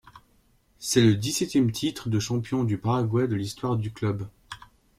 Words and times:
C'est 0.79 1.01
le 1.01 1.13
dix-septième 1.13 1.71
titre 1.71 2.09
de 2.09 2.17
champion 2.19 2.63
du 2.63 2.79
Paraguay 2.79 3.27
de 3.27 3.35
l’histoire 3.35 3.77
du 3.77 3.91
club. 3.93 4.27